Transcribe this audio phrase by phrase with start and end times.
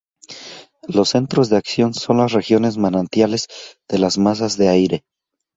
[0.87, 3.45] Los centros de acción son las regiones manantiales
[3.87, 5.03] de las masas de aire.